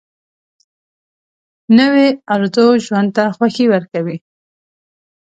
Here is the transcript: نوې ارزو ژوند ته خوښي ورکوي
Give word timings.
نوې 1.77 2.07
ارزو 2.33 2.67
ژوند 2.85 3.09
ته 3.15 3.23
خوښي 3.35 3.65
ورکوي 3.69 4.17